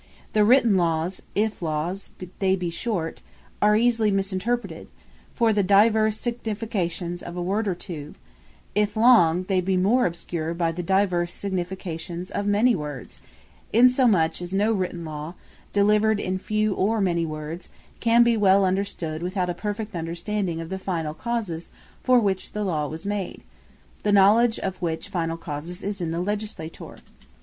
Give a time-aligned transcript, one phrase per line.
[0.33, 1.61] The written Laws, if
[2.39, 3.21] they be short,
[3.61, 4.87] are easily mis interpreted,
[5.35, 8.15] from the divers significations of a word, or two;
[8.73, 13.19] if long, they be more obscure by the diverse significations of many words:
[13.71, 15.35] in so much as no written Law,
[15.71, 20.69] delivered in few, or many words, can be well understood, without a perfect understanding of
[20.69, 21.69] the finall causes,
[22.01, 23.43] for which the Law was made;
[24.01, 26.95] the knowledge of which finall causes is in the Legislator.